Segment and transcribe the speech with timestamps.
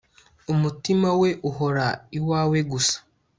[0.53, 1.85] umutima we uhora
[2.17, 2.97] iwawe gusa